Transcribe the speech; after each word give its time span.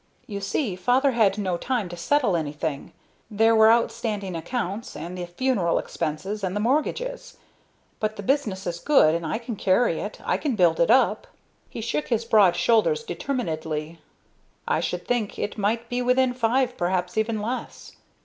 "You 0.25 0.41
see, 0.41 0.75
father 0.75 1.11
had 1.11 1.37
no 1.37 1.57
time 1.57 1.87
to 1.89 1.95
settle 1.95 2.35
anything; 2.35 2.91
there 3.29 3.55
were 3.55 3.71
outstanding 3.71 4.35
accounts, 4.35 4.95
and 4.95 5.15
the 5.15 5.27
funeral 5.27 5.77
expenses, 5.77 6.43
and 6.43 6.55
the 6.55 6.59
mortgages. 6.59 7.37
But 7.99 8.15
the 8.15 8.23
business 8.23 8.65
is 8.65 8.79
good; 8.79 9.13
and 9.13 9.27
I 9.27 9.37
can 9.37 9.55
carry 9.55 9.99
it; 9.99 10.17
I 10.25 10.37
can 10.37 10.55
build 10.55 10.79
it 10.79 10.89
up." 10.89 11.27
He 11.69 11.81
shook 11.81 12.07
his 12.07 12.25
broad 12.25 12.55
shoulders 12.55 13.03
determinedly. 13.03 13.99
"I 14.67 14.79
should 14.79 15.05
think 15.07 15.37
it 15.37 15.55
might 15.59 15.87
be 15.87 16.01
within 16.01 16.33
five, 16.33 16.77
perhaps 16.77 17.15
even 17.15 17.39
less. 17.39 17.91